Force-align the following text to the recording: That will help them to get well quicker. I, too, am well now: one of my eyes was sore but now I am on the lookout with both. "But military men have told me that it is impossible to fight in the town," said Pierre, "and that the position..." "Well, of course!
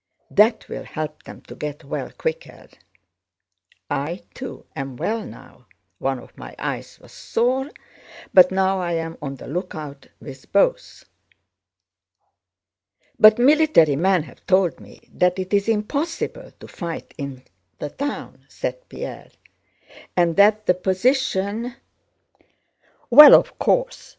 That 0.31 0.67
will 0.67 0.83
help 0.85 1.21
them 1.21 1.41
to 1.41 1.53
get 1.53 1.83
well 1.83 2.09
quicker. 2.09 2.69
I, 3.87 4.23
too, 4.33 4.65
am 4.75 4.97
well 4.97 5.23
now: 5.23 5.67
one 5.99 6.17
of 6.17 6.35
my 6.35 6.55
eyes 6.57 6.99
was 6.99 7.11
sore 7.11 7.69
but 8.33 8.49
now 8.51 8.79
I 8.81 8.93
am 8.93 9.15
on 9.21 9.35
the 9.35 9.45
lookout 9.45 10.07
with 10.19 10.51
both. 10.51 11.05
"But 13.19 13.37
military 13.37 13.95
men 13.95 14.23
have 14.23 14.43
told 14.47 14.79
me 14.79 15.07
that 15.13 15.37
it 15.37 15.53
is 15.53 15.69
impossible 15.69 16.51
to 16.59 16.67
fight 16.67 17.13
in 17.19 17.43
the 17.77 17.91
town," 17.91 18.47
said 18.49 18.89
Pierre, 18.89 19.29
"and 20.17 20.35
that 20.35 20.65
the 20.65 20.73
position..." 20.73 21.75
"Well, 23.11 23.35
of 23.35 23.59
course! 23.59 24.09